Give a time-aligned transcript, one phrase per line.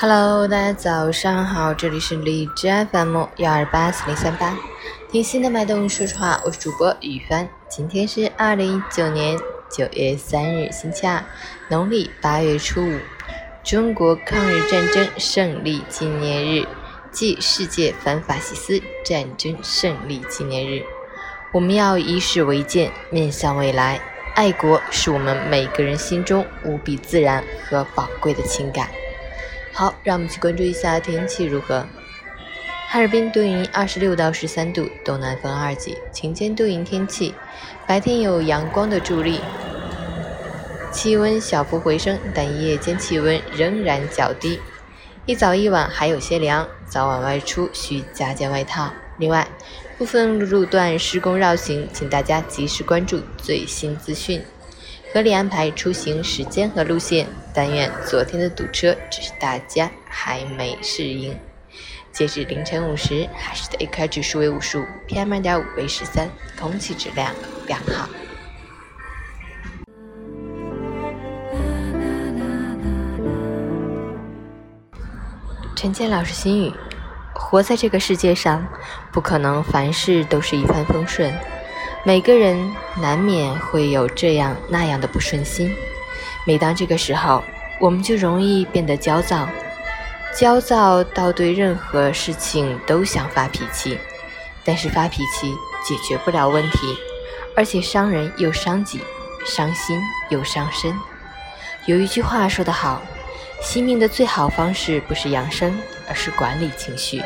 [0.00, 4.56] Hello，大家早上好，这里是荔枝 FM 幺二八四零三八，
[5.10, 7.48] 听心的脉动，说实话，我是主播雨帆。
[7.68, 9.36] 今天是二零一九年
[9.68, 11.20] 九月三日，星期二，
[11.68, 13.00] 农历八月初五，
[13.64, 16.64] 中国抗日战争胜利纪念日
[17.10, 20.84] 暨世界反法西斯战争胜利纪念日。
[21.52, 24.00] 我们要以史为鉴，面向未来。
[24.36, 28.88] 爱国是我们每个人心中无比自然和宝贵的情感。
[29.72, 31.86] 好，让我们去关注一下天气如何。
[32.88, 37.34] 哈尔滨多云，二十六到十三度，东南风二级，晴间多云天气，
[37.86, 39.40] 白天有阳光的助力，
[40.90, 44.58] 气温小幅回升，但夜间气温仍然较低，
[45.26, 48.90] 一早一晚还有些凉，早晚外出需加件外套。
[49.18, 49.46] 另外，
[49.98, 54.42] 部分路段施工绕行，请大家及时关注最新资讯。
[55.12, 61.34] 合理安排出行时间和路线，但愿昨天的堵车只是大家还没适应。
[62.12, 66.28] 截至凌晨五时，海市的 AQI 指数为五十五，PM 二点五为十三，
[66.60, 67.34] 空气质量
[67.66, 68.08] 良好。
[75.74, 76.72] 陈建老师心语：
[77.32, 78.66] 活在这个世界上，
[79.12, 81.32] 不可能凡事都是一帆风顺。
[82.08, 85.70] 每个人难免会有这样那样的不顺心，
[86.46, 87.44] 每当这个时候，
[87.78, 89.46] 我们就容易变得焦躁，
[90.34, 93.98] 焦躁到对任何事情都想发脾气。
[94.64, 95.52] 但是发脾气
[95.84, 96.96] 解决不了问题，
[97.54, 99.02] 而且伤人又伤己，
[99.44, 100.90] 伤心又伤身。
[101.84, 103.02] 有一句话说得好，
[103.60, 107.22] 惜命的最好方式不是养生，而是管理情绪。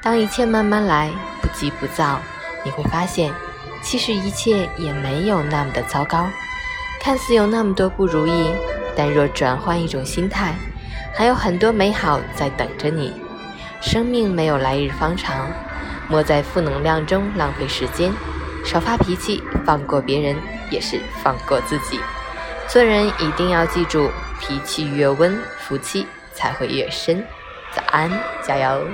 [0.00, 1.10] 当一切慢慢来，
[1.42, 2.20] 不急不躁，
[2.64, 3.34] 你会发现。
[3.88, 6.28] 其实一切也没有那么的糟糕，
[7.00, 8.54] 看似有那么多不如意，
[8.94, 10.54] 但若转换一种心态，
[11.14, 13.14] 还有很多美好在等着你。
[13.80, 15.50] 生命没有来日方长，
[16.06, 18.12] 莫在负能量中浪费时间，
[18.62, 20.36] 少发脾气，放过别人
[20.70, 21.98] 也是放过自己。
[22.66, 27.24] 做人一定要记住，脾气越温，福气才会越深。
[27.72, 28.10] 早安，
[28.46, 28.86] 加油！